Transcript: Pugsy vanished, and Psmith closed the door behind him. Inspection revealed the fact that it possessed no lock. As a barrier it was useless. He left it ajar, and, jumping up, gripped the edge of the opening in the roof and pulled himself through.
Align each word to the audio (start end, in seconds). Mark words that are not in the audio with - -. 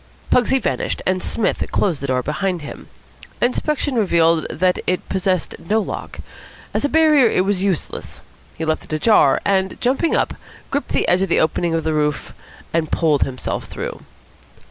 Pugsy 0.31 0.57
vanished, 0.57 1.03
and 1.05 1.21
Psmith 1.21 1.63
closed 1.71 2.01
the 2.01 2.07
door 2.07 2.23
behind 2.23 2.63
him. 2.63 2.87
Inspection 3.39 3.93
revealed 3.93 4.47
the 4.49 4.57
fact 4.57 4.59
that 4.59 4.79
it 4.91 5.09
possessed 5.09 5.53
no 5.59 5.79
lock. 5.79 6.21
As 6.73 6.83
a 6.83 6.89
barrier 6.89 7.27
it 7.29 7.45
was 7.45 7.61
useless. 7.61 8.21
He 8.57 8.65
left 8.65 8.83
it 8.83 8.93
ajar, 8.93 9.39
and, 9.45 9.79
jumping 9.79 10.15
up, 10.15 10.33
gripped 10.71 10.89
the 10.89 11.07
edge 11.07 11.21
of 11.21 11.29
the 11.29 11.39
opening 11.39 11.73
in 11.73 11.81
the 11.83 11.93
roof 11.93 12.33
and 12.73 12.91
pulled 12.91 13.21
himself 13.25 13.65
through. 13.65 14.03